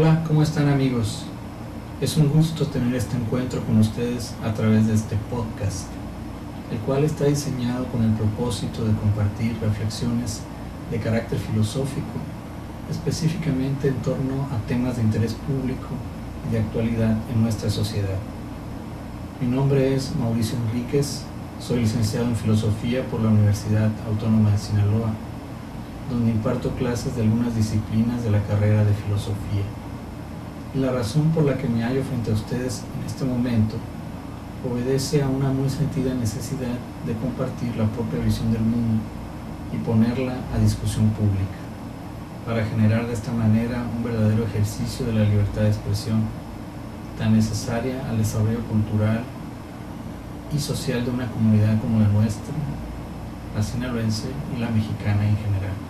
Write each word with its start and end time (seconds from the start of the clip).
Hola, 0.00 0.22
¿cómo 0.28 0.44
están 0.44 0.68
amigos? 0.68 1.24
Es 2.00 2.16
un 2.16 2.28
gusto 2.28 2.68
tener 2.68 2.94
este 2.94 3.16
encuentro 3.16 3.64
con 3.64 3.78
ustedes 3.78 4.32
a 4.44 4.54
través 4.54 4.86
de 4.86 4.94
este 4.94 5.16
podcast, 5.28 5.88
el 6.70 6.78
cual 6.86 7.02
está 7.02 7.24
diseñado 7.24 7.84
con 7.86 8.04
el 8.04 8.12
propósito 8.12 8.84
de 8.84 8.94
compartir 8.94 9.58
reflexiones 9.60 10.42
de 10.92 11.00
carácter 11.00 11.40
filosófico, 11.40 12.14
específicamente 12.88 13.88
en 13.88 13.96
torno 13.96 14.46
a 14.52 14.64
temas 14.68 14.94
de 14.94 15.02
interés 15.02 15.34
público 15.34 15.88
y 16.48 16.52
de 16.52 16.60
actualidad 16.60 17.16
en 17.34 17.42
nuestra 17.42 17.68
sociedad. 17.68 18.20
Mi 19.40 19.48
nombre 19.48 19.96
es 19.96 20.14
Mauricio 20.14 20.58
Enríquez, 20.58 21.24
soy 21.58 21.80
licenciado 21.80 22.26
en 22.26 22.36
Filosofía 22.36 23.04
por 23.10 23.20
la 23.20 23.30
Universidad 23.30 23.90
Autónoma 24.08 24.52
de 24.52 24.58
Sinaloa, 24.58 25.10
donde 26.08 26.30
imparto 26.30 26.70
clases 26.76 27.16
de 27.16 27.22
algunas 27.22 27.56
disciplinas 27.56 28.22
de 28.22 28.30
la 28.30 28.40
carrera 28.44 28.84
de 28.84 28.94
Filosofía. 28.94 29.64
La 30.74 30.92
razón 30.92 31.30
por 31.30 31.44
la 31.44 31.56
que 31.56 31.66
me 31.66 31.82
hallo 31.82 32.02
frente 32.04 32.30
a 32.30 32.34
ustedes 32.34 32.82
en 33.00 33.06
este 33.06 33.24
momento 33.24 33.76
obedece 34.70 35.22
a 35.22 35.26
una 35.26 35.48
muy 35.48 35.70
sentida 35.70 36.12
necesidad 36.12 36.76
de 37.06 37.14
compartir 37.14 37.74
la 37.74 37.86
propia 37.86 38.22
visión 38.22 38.52
del 38.52 38.60
mundo 38.60 39.00
y 39.72 39.78
ponerla 39.78 40.34
a 40.54 40.58
discusión 40.58 41.08
pública, 41.10 41.56
para 42.44 42.66
generar 42.66 43.06
de 43.06 43.14
esta 43.14 43.32
manera 43.32 43.82
un 43.96 44.04
verdadero 44.04 44.44
ejercicio 44.44 45.06
de 45.06 45.14
la 45.14 45.24
libertad 45.24 45.62
de 45.62 45.68
expresión, 45.68 46.24
tan 47.16 47.32
necesaria 47.32 48.06
al 48.06 48.18
desarrollo 48.18 48.60
cultural 48.68 49.24
y 50.54 50.58
social 50.58 51.02
de 51.02 51.10
una 51.10 51.30
comunidad 51.30 51.80
como 51.80 51.98
la 51.98 52.08
nuestra, 52.08 52.52
la 53.56 53.62
sinaloense 53.62 54.28
y 54.54 54.60
la 54.60 54.68
mexicana 54.68 55.26
en 55.26 55.36
general. 55.38 55.87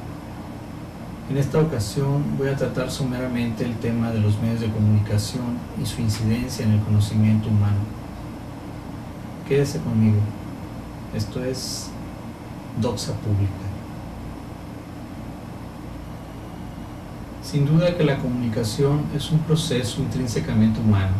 En 1.31 1.37
esta 1.37 1.61
ocasión 1.61 2.39
voy 2.39 2.49
a 2.49 2.57
tratar 2.57 2.91
someramente 2.91 3.63
el 3.63 3.77
tema 3.77 4.11
de 4.11 4.19
los 4.19 4.39
medios 4.41 4.61
de 4.61 4.71
comunicación 4.71 5.59
y 5.81 5.85
su 5.85 6.01
incidencia 6.01 6.65
en 6.65 6.73
el 6.73 6.81
conocimiento 6.81 7.51
humano. 7.51 7.81
Quédese 9.47 9.79
conmigo. 9.81 10.21
Esto 11.15 11.45
es 11.45 11.91
Doxa 12.81 13.13
Pública. 13.13 13.53
Sin 17.43 17.67
duda 17.67 17.95
que 17.95 18.05
la 18.05 18.17
comunicación 18.17 19.03
es 19.15 19.31
un 19.31 19.41
proceso 19.41 20.01
intrínsecamente 20.01 20.81
humano, 20.81 21.15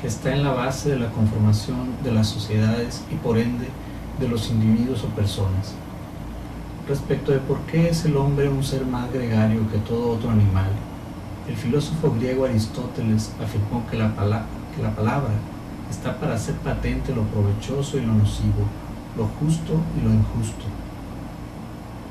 que 0.00 0.06
está 0.06 0.34
en 0.34 0.44
la 0.44 0.52
base 0.52 0.90
de 0.90 0.98
la 0.98 1.10
conformación 1.10 1.90
de 2.02 2.12
las 2.12 2.28
sociedades 2.28 3.02
y 3.12 3.16
por 3.16 3.36
ende 3.36 3.68
de 4.18 4.28
los 4.28 4.48
individuos 4.48 5.04
o 5.04 5.08
personas 5.08 5.74
respecto 6.88 7.32
de 7.32 7.38
por 7.38 7.58
qué 7.62 7.88
es 7.88 8.04
el 8.04 8.16
hombre 8.16 8.48
un 8.48 8.62
ser 8.62 8.86
más 8.86 9.12
gregario 9.12 9.68
que 9.70 9.78
todo 9.78 10.12
otro 10.12 10.30
animal. 10.30 10.70
El 11.48 11.56
filósofo 11.56 12.12
griego 12.12 12.44
Aristóteles 12.44 13.32
afirmó 13.42 13.84
que 13.90 13.96
la, 13.96 14.14
palabra 14.14 15.32
está 15.90 16.18
para 16.18 16.34
hacer 16.34 16.54
patente 16.56 17.14
lo 17.14 17.22
provechoso 17.24 17.98
y 17.98 18.02
lo 18.02 18.14
nocivo, 18.14 18.66
lo 19.16 19.26
justo 19.40 19.80
y 19.98 20.04
lo 20.04 20.12
injusto. 20.12 20.64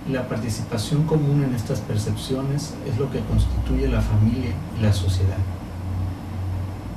Y 0.08 0.12
la 0.12 0.28
participación 0.28 1.04
común 1.04 1.44
en 1.44 1.56
estas 1.56 1.80
percepciones 1.80 2.74
es 2.88 2.98
lo 2.98 3.10
que 3.12 3.22
constituye 3.22 3.88
la 3.88 4.02
familia 4.02 4.52
y 4.78 4.82
la 4.82 4.94
sociedad. 4.94 5.38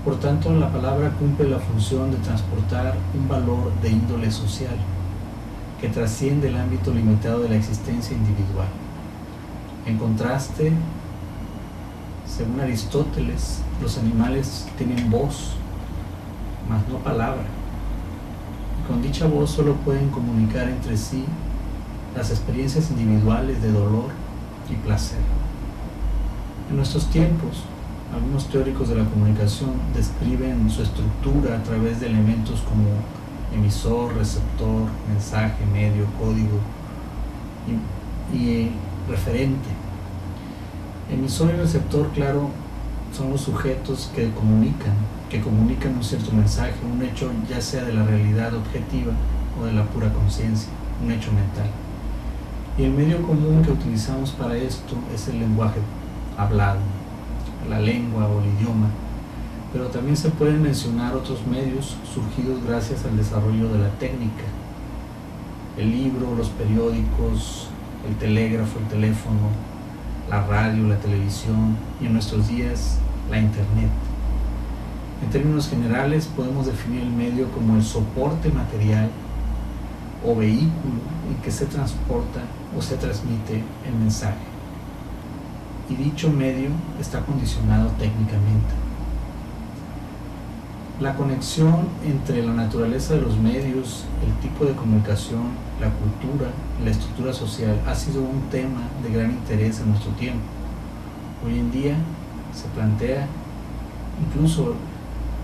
Por 0.04 0.18
tanto, 0.20 0.52
la 0.52 0.70
palabra 0.70 1.10
cumple 1.10 1.48
la 1.48 1.58
función 1.58 2.10
de 2.10 2.18
transportar 2.18 2.94
un 3.14 3.28
valor 3.28 3.72
de 3.82 3.90
índole 3.90 4.30
social 4.30 4.76
que 5.80 5.88
trasciende 5.88 6.48
el 6.48 6.56
ámbito 6.56 6.92
limitado 6.92 7.40
de 7.40 7.50
la 7.50 7.56
existencia 7.56 8.16
individual. 8.16 8.68
En 9.86 9.96
contraste, 9.96 10.72
según 12.26 12.60
Aristóteles, 12.60 13.60
los 13.80 13.96
animales 13.98 14.66
tienen 14.76 15.10
voz, 15.10 15.52
mas 16.68 16.86
no 16.88 16.98
palabra. 16.98 17.46
Y 18.80 18.88
con 18.88 19.02
dicha 19.02 19.26
voz 19.26 19.50
solo 19.50 19.74
pueden 19.76 20.10
comunicar 20.10 20.68
entre 20.68 20.96
sí 20.96 21.24
las 22.16 22.30
experiencias 22.30 22.90
individuales 22.90 23.62
de 23.62 23.72
dolor 23.72 24.10
y 24.70 24.74
placer. 24.74 25.20
En 26.70 26.76
nuestros 26.76 27.06
tiempos, 27.06 27.62
algunos 28.14 28.48
teóricos 28.48 28.88
de 28.88 28.96
la 28.96 29.04
comunicación 29.04 29.70
describen 29.94 30.68
su 30.70 30.82
estructura 30.82 31.56
a 31.56 31.62
través 31.62 32.00
de 32.00 32.06
elementos 32.06 32.60
como 32.62 32.84
emisor, 33.54 34.14
receptor, 34.16 34.88
mensaje, 35.08 35.64
medio, 35.72 36.06
código 36.18 36.58
y, 38.32 38.70
referente. 39.08 39.68
Emisor 41.10 41.54
y 41.54 41.56
receptor, 41.56 42.10
claro, 42.10 42.50
son 43.16 43.30
los 43.30 43.40
sujetos 43.40 44.10
que 44.14 44.30
comunican, 44.30 44.92
que 45.30 45.40
comunican 45.40 45.96
un 45.96 46.04
cierto 46.04 46.32
mensaje, 46.32 46.74
un 46.92 47.02
hecho 47.02 47.30
ya 47.48 47.60
sea 47.60 47.84
de 47.84 47.94
la 47.94 48.04
realidad 48.04 48.54
objetiva 48.54 49.12
o 49.60 49.64
de 49.64 49.72
la 49.72 49.84
pura 49.84 50.12
conciencia, 50.12 50.68
un 51.02 51.10
hecho 51.10 51.32
mental. 51.32 51.70
Y 52.76 52.84
el 52.84 52.92
medio 52.92 53.22
común 53.22 53.62
que 53.62 53.72
utilizamos 53.72 54.30
para 54.32 54.56
esto 54.56 54.94
es 55.14 55.28
el 55.28 55.40
lenguaje 55.40 55.80
hablado, 56.36 56.80
la 57.68 57.80
lengua 57.80 58.28
o 58.28 58.40
el 58.40 58.50
idioma, 58.60 58.88
pero 59.72 59.86
también 59.88 60.16
se 60.16 60.30
pueden 60.30 60.62
mencionar 60.62 61.14
otros 61.14 61.46
medios 61.46 61.96
surgidos 62.12 62.64
gracias 62.66 63.04
al 63.04 63.16
desarrollo 63.16 63.68
de 63.68 63.78
la 63.78 63.90
técnica. 63.98 64.44
El 65.76 65.90
libro, 65.90 66.34
los 66.34 66.48
periódicos, 66.48 67.68
el 68.08 68.16
telégrafo, 68.16 68.78
el 68.78 68.86
teléfono, 68.86 69.48
la 70.30 70.46
radio, 70.46 70.84
la 70.88 70.98
televisión 70.98 71.76
y 72.00 72.06
en 72.06 72.14
nuestros 72.14 72.48
días 72.48 72.98
la 73.30 73.38
internet. 73.38 73.90
En 75.22 75.30
términos 75.30 75.68
generales 75.68 76.26
podemos 76.26 76.66
definir 76.66 77.02
el 77.02 77.10
medio 77.10 77.50
como 77.50 77.76
el 77.76 77.82
soporte 77.82 78.50
material 78.50 79.10
o 80.24 80.34
vehículo 80.34 81.00
en 81.28 81.42
que 81.42 81.50
se 81.50 81.66
transporta 81.66 82.40
o 82.76 82.80
se 82.80 82.96
transmite 82.96 83.62
el 83.86 83.94
mensaje. 83.94 84.36
Y 85.90 85.94
dicho 85.94 86.30
medio 86.30 86.70
está 87.00 87.20
condicionado 87.20 87.88
técnicamente. 87.98 88.87
La 91.00 91.14
conexión 91.14 91.88
entre 92.04 92.44
la 92.44 92.54
naturaleza 92.54 93.14
de 93.14 93.20
los 93.20 93.38
medios, 93.38 94.04
el 94.26 94.34
tipo 94.40 94.64
de 94.64 94.72
comunicación, 94.72 95.42
la 95.80 95.90
cultura 95.90 96.50
la 96.84 96.90
estructura 96.90 97.32
social 97.32 97.80
ha 97.86 97.94
sido 97.94 98.22
un 98.22 98.42
tema 98.50 98.82
de 99.02 99.12
gran 99.12 99.30
interés 99.30 99.80
en 99.80 99.90
nuestro 99.90 100.12
tiempo. 100.12 100.42
Hoy 101.44 101.58
en 101.58 101.70
día 101.70 101.94
se 102.54 102.68
plantea, 102.68 103.26
incluso 104.24 104.74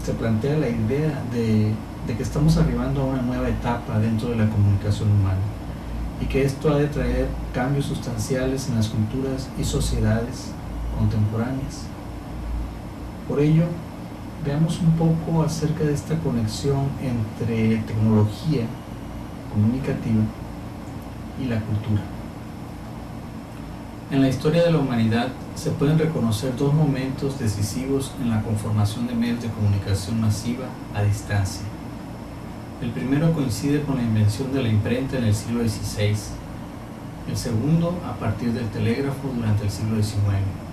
se 0.04 0.12
plantea 0.14 0.58
la 0.58 0.68
idea 0.68 1.22
de, 1.32 1.72
de 2.06 2.16
que 2.16 2.22
estamos 2.22 2.56
arribando 2.56 3.02
a 3.02 3.04
una 3.04 3.22
nueva 3.22 3.48
etapa 3.48 3.98
dentro 3.98 4.30
de 4.30 4.36
la 4.36 4.48
comunicación 4.48 5.10
humana 5.10 5.40
y 6.20 6.26
que 6.26 6.44
esto 6.44 6.72
ha 6.72 6.78
de 6.78 6.86
traer 6.86 7.26
cambios 7.52 7.86
sustanciales 7.86 8.68
en 8.68 8.76
las 8.76 8.88
culturas 8.88 9.48
y 9.58 9.64
sociedades 9.64 10.52
contemporáneas. 10.96 11.86
Por 13.28 13.40
ello, 13.40 13.64
veamos 14.44 14.78
un 14.80 14.92
poco 14.92 15.42
acerca 15.42 15.84
de 15.84 15.94
esta 15.94 16.16
conexión 16.18 16.88
entre 17.02 17.78
tecnología 17.78 18.66
comunicativa 19.52 20.22
y 21.42 21.46
la 21.46 21.60
cultura. 21.60 22.02
En 24.10 24.20
la 24.20 24.28
historia 24.28 24.62
de 24.62 24.70
la 24.70 24.78
humanidad 24.78 25.28
se 25.54 25.70
pueden 25.70 25.98
reconocer 25.98 26.54
dos 26.56 26.74
momentos 26.74 27.38
decisivos 27.38 28.12
en 28.20 28.30
la 28.30 28.42
conformación 28.42 29.06
de 29.06 29.14
medios 29.14 29.42
de 29.42 29.48
comunicación 29.48 30.20
masiva 30.20 30.66
a 30.94 31.02
distancia. 31.02 31.62
El 32.82 32.90
primero 32.90 33.32
coincide 33.32 33.82
con 33.82 33.96
la 33.96 34.02
invención 34.02 34.52
de 34.52 34.62
la 34.62 34.68
imprenta 34.68 35.16
en 35.16 35.24
el 35.24 35.34
siglo 35.34 35.66
XVI, 35.66 36.16
el 37.30 37.36
segundo 37.36 37.98
a 38.06 38.14
partir 38.18 38.52
del 38.52 38.68
telégrafo 38.68 39.28
durante 39.34 39.64
el 39.64 39.70
siglo 39.70 39.96
XIX. 39.96 40.63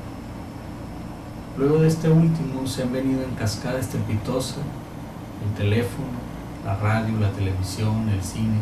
Luego 1.58 1.80
de 1.80 1.90
este 1.90 2.10
último 2.10 2.66
se 2.66 2.84
han 2.84 2.94
venido 2.94 3.24
en 3.24 3.32
cascada 3.32 3.80
estrepitosa 3.80 4.56
el 5.46 5.54
teléfono, 5.58 6.08
la 6.66 6.78
radio, 6.78 7.20
la 7.20 7.32
televisión, 7.32 8.08
el 8.10 8.24
cine 8.24 8.60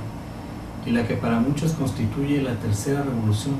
y 0.86 0.92
la 0.92 1.08
que 1.08 1.16
para 1.16 1.40
muchos 1.40 1.74
constituye 1.74 2.42
la 2.42 2.56
tercera 2.56 3.04
revolución, 3.04 3.56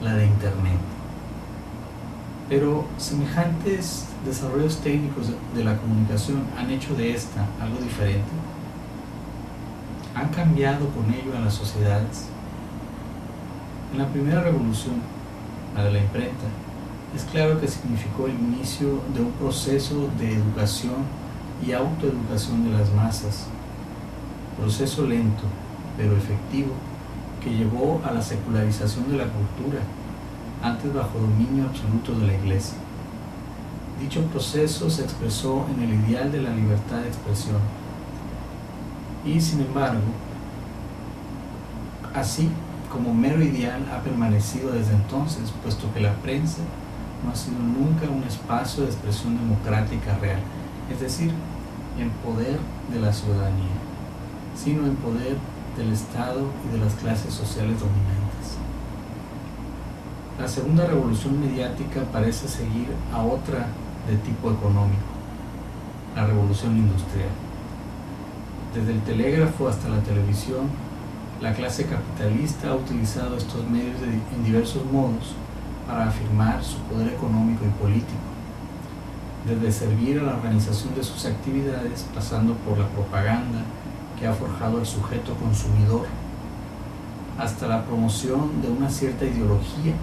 la 0.00 0.14
de 0.14 0.26
Internet. 0.26 0.78
Pero 2.48 2.84
semejantes 2.98 4.06
desarrollos 4.24 4.78
técnicos 4.78 5.32
de 5.54 5.64
la 5.64 5.76
comunicación 5.76 6.44
han 6.56 6.70
hecho 6.70 6.94
de 6.94 7.14
esta 7.14 7.44
algo 7.60 7.78
diferente. 7.80 8.30
Han 10.14 10.28
cambiado 10.28 10.88
con 10.90 11.12
ello 11.12 11.36
a 11.36 11.40
las 11.40 11.54
sociedades. 11.54 12.26
En 13.92 13.98
la 13.98 14.06
primera 14.06 14.42
revolución, 14.42 14.94
la 15.74 15.84
de 15.84 15.92
la 15.92 15.98
imprenta, 15.98 16.46
es 17.16 17.24
claro 17.24 17.58
que 17.58 17.66
significó 17.66 18.26
el 18.26 18.34
inicio 18.34 19.00
de 19.14 19.22
un 19.22 19.32
proceso 19.32 20.10
de 20.18 20.34
educación 20.34 20.96
y 21.66 21.72
autoeducación 21.72 22.64
de 22.64 22.78
las 22.78 22.92
masas, 22.92 23.46
proceso 24.58 25.06
lento 25.06 25.44
pero 25.96 26.14
efectivo 26.14 26.74
que 27.42 27.54
llevó 27.54 28.02
a 28.04 28.12
la 28.12 28.20
secularización 28.20 29.10
de 29.10 29.16
la 29.16 29.24
cultura, 29.24 29.80
antes 30.62 30.92
bajo 30.92 31.18
dominio 31.18 31.64
absoluto 31.64 32.12
de 32.20 32.26
la 32.26 32.34
Iglesia. 32.34 32.76
Dicho 33.98 34.20
proceso 34.24 34.90
se 34.90 35.02
expresó 35.02 35.66
en 35.74 35.84
el 35.84 35.94
ideal 35.94 36.30
de 36.30 36.42
la 36.42 36.50
libertad 36.50 36.98
de 36.98 37.08
expresión. 37.08 37.60
Y 39.24 39.40
sin 39.40 39.62
embargo, 39.62 40.02
así 42.14 42.50
como 42.92 43.14
mero 43.14 43.42
ideal 43.42 43.80
ha 43.90 44.02
permanecido 44.02 44.72
desde 44.72 44.92
entonces, 44.92 45.50
puesto 45.62 45.92
que 45.94 46.00
la 46.00 46.12
prensa 46.16 46.60
no 47.24 47.30
ha 47.30 47.34
sido 47.34 47.58
nunca 47.58 48.08
un 48.10 48.22
espacio 48.24 48.82
de 48.82 48.90
expresión 48.90 49.36
democrática 49.38 50.16
real, 50.18 50.40
es 50.90 51.00
decir, 51.00 51.32
en 51.98 52.10
poder 52.10 52.58
de 52.92 53.00
la 53.00 53.12
ciudadanía, 53.12 53.76
sino 54.54 54.86
en 54.86 54.96
poder 54.96 55.36
del 55.76 55.92
Estado 55.92 56.40
y 56.66 56.72
de 56.72 56.84
las 56.84 56.94
clases 56.94 57.32
sociales 57.34 57.80
dominantes. 57.80 58.56
La 60.38 60.48
segunda 60.48 60.86
revolución 60.86 61.40
mediática 61.40 62.02
parece 62.12 62.48
seguir 62.48 62.88
a 63.12 63.22
otra 63.22 63.68
de 64.08 64.16
tipo 64.18 64.52
económico, 64.52 65.02
la 66.14 66.26
revolución 66.26 66.76
industrial. 66.76 67.30
Desde 68.74 68.92
el 68.92 69.00
telégrafo 69.02 69.68
hasta 69.68 69.88
la 69.88 70.00
televisión, 70.00 70.68
la 71.40 71.54
clase 71.54 71.86
capitalista 71.86 72.70
ha 72.70 72.74
utilizado 72.74 73.36
estos 73.36 73.66
medios 73.68 73.96
en 74.34 74.44
diversos 74.44 74.84
modos 74.90 75.34
para 75.86 76.08
afirmar 76.08 76.62
su 76.62 76.78
poder 76.80 77.08
económico 77.08 77.64
y 77.64 77.82
político, 77.82 78.26
desde 79.46 79.70
servir 79.70 80.18
a 80.18 80.24
la 80.24 80.34
organización 80.34 80.94
de 80.94 81.04
sus 81.04 81.24
actividades, 81.24 82.06
pasando 82.14 82.54
por 82.54 82.78
la 82.78 82.88
propaganda 82.88 83.60
que 84.18 84.26
ha 84.26 84.32
forjado 84.32 84.78
al 84.78 84.86
sujeto 84.86 85.34
consumidor, 85.34 86.06
hasta 87.38 87.68
la 87.68 87.84
promoción 87.84 88.62
de 88.62 88.68
una 88.68 88.88
cierta 88.88 89.24
ideología 89.24 89.94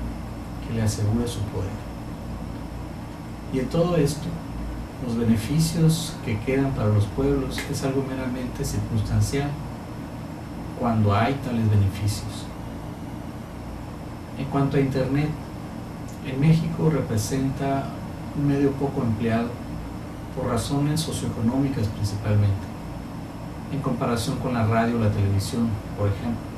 que 0.66 0.74
le 0.74 0.84
asegure 0.84 1.28
su 1.28 1.40
poder. 1.40 1.72
Y 3.52 3.60
en 3.60 3.70
todo 3.70 3.98
esto, 3.98 4.28
los 5.06 5.18
beneficios 5.18 6.16
que 6.24 6.40
quedan 6.40 6.72
para 6.72 6.88
los 6.88 7.06
pueblos 7.08 7.60
es 7.70 7.84
algo 7.84 8.04
meramente 8.08 8.64
circunstancial 8.64 9.50
cuando 10.80 11.14
hay 11.14 11.34
tales 11.36 11.70
beneficios. 11.70 12.46
En 14.38 14.46
cuanto 14.46 14.78
a 14.78 14.80
Internet, 14.80 15.30
en 16.28 16.40
México 16.40 16.90
representa 16.90 17.86
un 18.38 18.48
medio 18.48 18.72
poco 18.72 19.04
empleado 19.04 19.50
por 20.36 20.48
razones 20.48 21.02
socioeconómicas 21.02 21.88
principalmente, 21.88 22.66
en 23.72 23.82
comparación 23.82 24.38
con 24.38 24.54
la 24.54 24.66
radio 24.66 24.98
o 24.98 25.00
la 25.00 25.12
televisión, 25.12 25.70
por 25.98 26.08
ejemplo. 26.08 26.54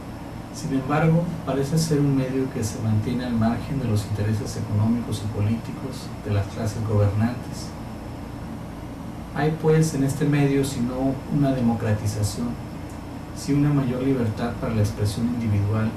Sin 0.54 0.74
embargo, 0.74 1.24
parece 1.46 1.78
ser 1.78 2.00
un 2.00 2.16
medio 2.16 2.50
que 2.54 2.64
se 2.64 2.80
mantiene 2.80 3.26
al 3.26 3.34
margen 3.34 3.80
de 3.80 3.88
los 3.90 4.06
intereses 4.06 4.58
económicos 4.58 5.22
y 5.26 5.36
políticos 5.36 6.08
de 6.24 6.32
las 6.32 6.46
clases 6.48 6.86
gobernantes. 6.88 7.68
Hay 9.36 9.52
pues 9.62 9.94
en 9.96 10.06
este 10.06 10.24
medio 10.24 10.64
sino 10.64 11.14
una 11.36 11.52
democratización, 11.52 12.48
sí 13.36 13.52
una 13.52 13.74
mayor 13.74 14.04
libertad 14.04 14.54
para 14.62 14.74
la 14.74 14.82
expresión 14.82 15.26
individual 15.26 15.90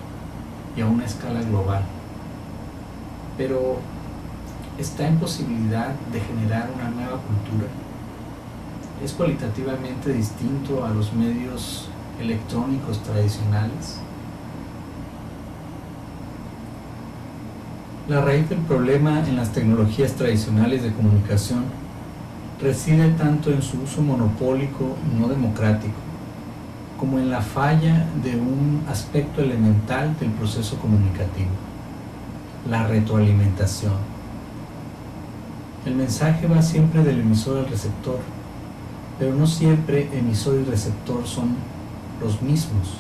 y 0.77 0.81
a 0.81 0.87
una 0.87 1.05
escala 1.05 1.41
global. 1.43 1.83
Pero 3.39 3.79
está 4.79 5.09
en 5.09 5.19
posibilidad 5.19 5.95
de 6.13 6.21
generar 6.21 6.69
una 6.75 6.91
nueva 6.91 7.19
cultura. 7.23 7.69
Es 9.03 9.13
cualitativamente 9.13 10.13
distinto 10.13 10.85
a 10.85 10.91
los 10.91 11.15
medios 11.15 11.89
electrónicos 12.21 13.03
tradicionales 13.03 14.01
La 18.09 18.23
raíz 18.23 18.49
del 18.49 18.61
problema 18.61 19.23
en 19.29 19.37
las 19.37 19.53
tecnologías 19.53 20.15
tradicionales 20.15 20.83
de 20.83 20.95
comunicación 20.95 21.65
reside 22.59 23.11
tanto 23.11 23.51
en 23.51 23.61
su 23.61 23.83
uso 23.83 24.01
monopólico 24.01 24.97
y 25.13 25.21
no 25.21 25.29
democrático, 25.29 25.99
como 26.99 27.19
en 27.19 27.29
la 27.29 27.43
falla 27.43 28.07
de 28.25 28.35
un 28.37 28.83
aspecto 28.89 29.43
elemental 29.43 30.19
del 30.19 30.31
proceso 30.31 30.79
comunicativo, 30.79 31.51
la 32.69 32.87
retroalimentación. 32.87 33.95
El 35.87 35.95
mensaje 35.95 36.47
va 36.47 36.61
siempre 36.61 37.03
del 37.03 37.21
emisor 37.21 37.59
al 37.59 37.69
receptor, 37.69 38.19
pero 39.19 39.35
no 39.35 39.47
siempre 39.47 40.11
emisor 40.13 40.61
y 40.61 40.65
receptor 40.65 41.27
son 41.27 41.57
los 42.21 42.43
mismos. 42.43 42.99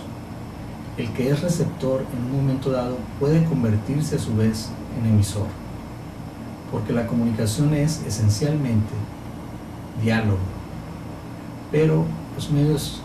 El 0.96 1.10
que 1.10 1.30
es 1.30 1.42
receptor 1.42 2.04
en 2.16 2.24
un 2.24 2.40
momento 2.40 2.70
dado 2.70 2.96
puede 3.20 3.44
convertirse 3.44 4.16
a 4.16 4.18
su 4.18 4.34
vez 4.34 4.70
emisor, 5.06 5.46
porque 6.72 6.92
la 6.92 7.06
comunicación 7.06 7.74
es 7.74 8.02
esencialmente 8.06 8.94
diálogo, 10.02 10.38
pero 11.70 12.04
los 12.34 12.50
medios 12.50 13.02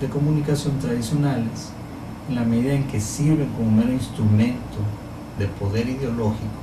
de 0.00 0.08
comunicación 0.08 0.78
tradicionales, 0.78 1.70
en 2.28 2.34
la 2.34 2.44
medida 2.44 2.74
en 2.74 2.84
que 2.84 3.00
sirven 3.00 3.48
como 3.56 3.70
mero 3.70 3.92
instrumento 3.92 4.78
de 5.38 5.46
poder 5.46 5.88
ideológico, 5.88 6.62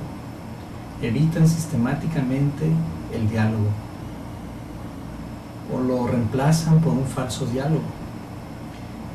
evitan 1.02 1.48
sistemáticamente 1.48 2.70
el 3.14 3.28
diálogo 3.28 3.68
o 5.74 5.80
lo 5.80 6.06
reemplazan 6.06 6.80
por 6.80 6.92
un 6.92 7.06
falso 7.06 7.46
diálogo. 7.46 7.82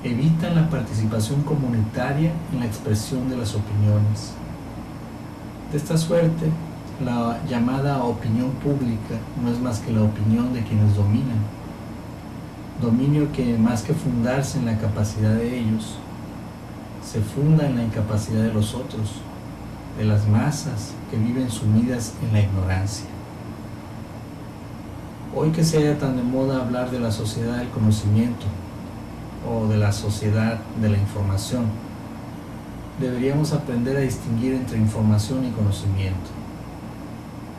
Evitan 0.04 0.56
la 0.56 0.69
participación 0.69 1.42
comunitaria 1.42 2.31
en 2.54 2.60
la 2.60 2.66
expresión 2.66 3.30
de 3.30 3.38
las 3.38 3.56
opiniones 3.56 4.34
de 5.72 5.78
esta 5.78 5.98
suerte, 5.98 6.46
la 7.04 7.40
llamada 7.50 8.04
opinión 8.04 8.51
pública 8.63 9.16
no 9.44 9.51
es 9.51 9.60
más 9.60 9.80
que 9.80 9.92
la 9.92 10.04
opinión 10.04 10.54
de 10.54 10.63
quienes 10.63 10.96
dominan. 10.96 11.40
Dominio 12.81 13.31
que 13.31 13.58
más 13.58 13.81
que 13.81 13.94
fundarse 13.94 14.60
en 14.60 14.68
la 14.68 14.78
capacidad 14.78 15.34
de 15.34 15.60
ellos, 15.60 15.98
se 17.04 17.19
funda 17.19 17.68
en 17.68 17.75
la 17.75 17.84
incapacidad 17.84 18.44
de 18.44 18.54
los 18.54 18.74
otros, 18.74 19.16
de 19.97 20.06
las 20.06 20.27
masas 20.27 20.92
que 21.09 21.18
viven 21.18 21.50
sumidas 21.50 22.13
en 22.21 22.33
la 22.33 22.42
ignorancia. 22.42 23.06
Hoy 25.36 25.51
que 25.51 25.63
se 25.63 25.77
haya 25.77 25.97
tan 25.97 26.15
de 26.15 26.24
moda 26.24 26.62
hablar 26.62 26.92
de 26.92 27.00
la 27.00 27.12
sociedad 27.12 27.57
del 27.57 27.69
conocimiento 27.69 28.45
o 29.50 29.68
de 29.68 29.77
la 29.77 29.92
sociedad 29.92 30.59
de 30.81 30.89
la 30.89 30.97
información, 30.97 31.65
deberíamos 33.00 33.53
aprender 33.53 33.97
a 33.97 34.01
distinguir 34.01 34.53
entre 34.53 34.77
información 34.77 35.45
y 35.45 35.51
conocimiento. 35.51 36.31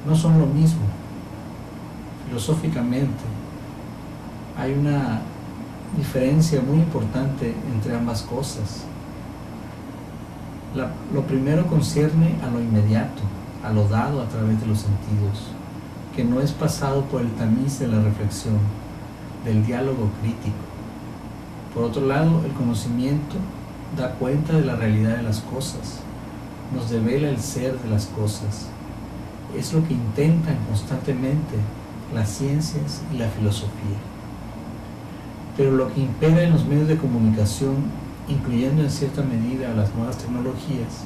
No 0.07 0.17
son 0.17 0.39
lo 0.39 0.47
mismo. 0.47 0.83
Filosóficamente 2.27 3.25
hay 4.59 4.73
una 4.73 5.21
diferencia 5.97 6.61
muy 6.61 6.79
importante 6.79 7.55
entre 7.75 7.95
ambas 7.95 8.23
cosas. 8.23 8.85
Lo 10.77 11.23
primero 11.23 11.67
concierne 11.67 12.37
a 12.43 12.51
lo 12.51 12.61
inmediato, 12.61 13.23
a 13.65 13.73
lo 13.73 13.89
dado 13.89 14.21
a 14.23 14.29
través 14.29 14.61
de 14.61 14.67
los 14.67 14.81
sentidos, 14.81 15.49
que 16.15 16.25
no 16.25 16.41
es 16.41 16.53
pasado 16.53 17.03
por 17.05 17.21
el 17.21 17.31
tamiz 17.33 17.79
de 17.79 17.89
la 17.89 18.01
reflexión, 18.01 18.59
del 19.45 19.65
diálogo 19.65 20.11
crítico. 20.21 20.57
Por 21.75 21.85
otro 21.85 22.07
lado, 22.07 22.43
el 22.45 22.53
conocimiento 22.53 23.37
da 23.97 24.15
cuenta 24.15 24.55
de 24.55 24.65
la 24.65 24.77
realidad 24.77 25.17
de 25.17 25.23
las 25.23 25.41
cosas, 25.41 26.01
nos 26.75 26.91
devela 26.91 27.29
el 27.29 27.39
ser 27.39 27.79
de 27.79 27.89
las 27.89 28.07
cosas. 28.07 28.67
Es 29.57 29.73
lo 29.73 29.87
que 29.87 29.95
intentan 29.95 30.57
constantemente 30.69 31.57
las 32.15 32.29
ciencias 32.29 33.03
y 33.13 33.19
la 33.19 33.29
filosofía. 33.29 33.99
Pero 35.57 35.73
lo 35.73 35.93
que 35.93 36.01
impera 36.01 36.43
en 36.43 36.53
los 36.53 36.67
medios 36.67 36.89
de 36.89 36.99
comunicación, 36.99 37.77
incluyendo 38.29 38.83
en 38.83 38.91
cierta 38.91 39.23
medida 39.23 39.73
las 39.75 39.95
nuevas 39.95 40.19
tecnologías, 40.19 41.05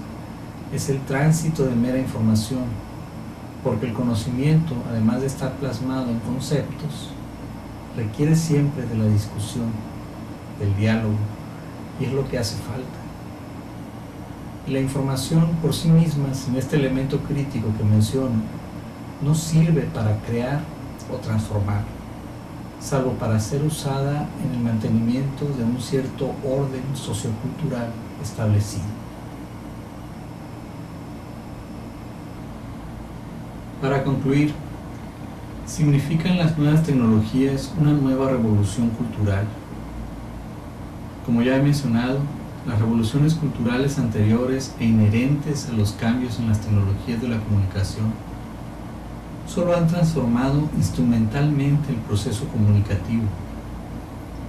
es 0.72 0.88
el 0.88 1.00
tránsito 1.00 1.64
de 1.64 1.74
mera 1.74 1.98
información, 1.98 2.64
porque 3.62 3.86
el 3.86 3.92
conocimiento, 3.92 4.74
además 4.88 5.20
de 5.20 5.26
estar 5.26 5.52
plasmado 5.54 6.10
en 6.10 6.18
conceptos, 6.20 7.10
requiere 7.96 8.34
siempre 8.36 8.86
de 8.86 8.96
la 8.96 9.06
discusión, 9.06 9.66
del 10.58 10.74
diálogo, 10.76 11.16
y 12.00 12.04
es 12.04 12.12
lo 12.12 12.26
que 12.28 12.38
hace 12.38 12.56
falta. 12.56 13.00
La 14.68 14.78
información 14.78 15.56
por 15.60 15.74
sí 15.74 15.88
misma, 15.88 16.32
sin 16.32 16.56
este 16.56 16.76
elemento 16.76 17.18
crítico 17.20 17.68
que 17.76 17.84
menciono, 17.84 18.36
no 19.22 19.34
sirve 19.34 19.82
para 19.92 20.16
crear 20.20 20.60
o 21.12 21.16
transformar, 21.16 21.82
salvo 22.80 23.12
para 23.12 23.38
ser 23.38 23.62
usada 23.62 24.28
en 24.44 24.54
el 24.54 24.60
mantenimiento 24.60 25.44
de 25.56 25.64
un 25.64 25.80
cierto 25.80 26.30
orden 26.44 26.82
sociocultural 26.94 27.90
establecido. 28.22 28.84
Para 33.80 34.02
concluir, 34.02 34.52
significan 35.66 36.38
las 36.38 36.58
nuevas 36.58 36.82
tecnologías 36.82 37.72
una 37.78 37.92
nueva 37.92 38.30
revolución 38.30 38.90
cultural 38.90 39.46
como 41.30 41.42
ya 41.42 41.56
he 41.56 41.62
mencionado, 41.62 42.18
las 42.66 42.80
revoluciones 42.80 43.34
culturales 43.34 43.98
anteriores 44.00 44.74
e 44.80 44.84
inherentes 44.84 45.68
a 45.68 45.72
los 45.72 45.92
cambios 45.92 46.40
en 46.40 46.48
las 46.48 46.60
tecnologías 46.60 47.22
de 47.22 47.28
la 47.28 47.38
comunicación 47.38 48.06
solo 49.52 49.76
han 49.76 49.88
transformado 49.88 50.68
instrumentalmente 50.76 51.90
el 51.90 51.96
proceso 51.96 52.44
comunicativo, 52.46 53.24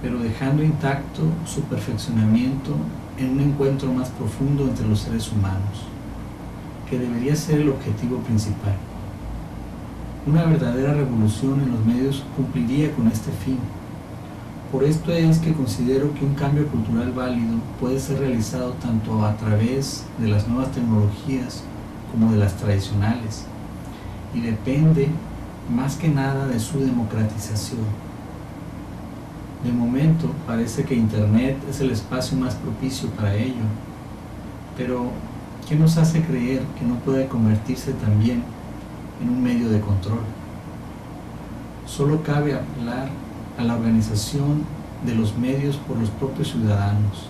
pero 0.00 0.20
dejando 0.20 0.62
intacto 0.62 1.22
su 1.44 1.62
perfeccionamiento 1.62 2.76
en 3.18 3.30
un 3.30 3.40
encuentro 3.40 3.92
más 3.92 4.10
profundo 4.10 4.62
entre 4.64 4.86
los 4.86 5.00
seres 5.00 5.32
humanos, 5.32 5.86
que 6.88 7.00
debería 7.00 7.34
ser 7.34 7.62
el 7.62 7.70
objetivo 7.70 8.18
principal. 8.18 8.74
Una 10.24 10.44
verdadera 10.44 10.94
revolución 10.94 11.60
en 11.60 11.72
los 11.72 11.84
medios 11.84 12.22
cumpliría 12.36 12.92
con 12.92 13.08
este 13.08 13.32
fin. 13.44 13.58
Por 14.70 14.84
esto 14.84 15.10
es 15.10 15.38
que 15.38 15.52
considero 15.52 16.14
que 16.14 16.24
un 16.24 16.34
cambio 16.34 16.68
cultural 16.68 17.10
válido 17.10 17.56
puede 17.80 17.98
ser 17.98 18.20
realizado 18.20 18.74
tanto 18.74 19.24
a 19.26 19.36
través 19.36 20.04
de 20.18 20.28
las 20.28 20.46
nuevas 20.46 20.70
tecnologías 20.70 21.64
como 22.12 22.30
de 22.30 22.38
las 22.38 22.56
tradicionales, 22.56 23.46
y 24.34 24.40
depende 24.40 25.08
más 25.74 25.96
que 25.96 26.08
nada 26.08 26.46
de 26.46 26.58
su 26.58 26.80
democratización. 26.80 27.80
De 29.64 29.72
momento 29.72 30.28
parece 30.46 30.84
que 30.84 30.94
Internet 30.94 31.56
es 31.70 31.80
el 31.80 31.90
espacio 31.90 32.36
más 32.36 32.54
propicio 32.56 33.08
para 33.10 33.34
ello, 33.34 33.64
pero 34.76 35.10
¿qué 35.68 35.76
nos 35.76 35.96
hace 35.98 36.22
creer 36.22 36.62
que 36.78 36.84
no 36.84 36.96
puede 36.96 37.28
convertirse 37.28 37.92
también 37.92 38.42
en 39.22 39.28
un 39.28 39.42
medio 39.42 39.68
de 39.68 39.80
control? 39.80 40.20
Solo 41.86 42.22
cabe 42.22 42.54
hablar 42.54 43.08
a 43.58 43.62
la 43.62 43.76
organización 43.76 44.64
de 45.06 45.14
los 45.14 45.36
medios 45.36 45.76
por 45.76 45.96
los 45.98 46.10
propios 46.10 46.48
ciudadanos, 46.48 47.28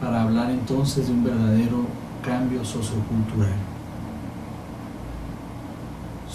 para 0.00 0.22
hablar 0.22 0.50
entonces 0.50 1.06
de 1.06 1.12
un 1.12 1.24
verdadero 1.24 1.86
cambio 2.24 2.64
sociocultural. 2.64 3.73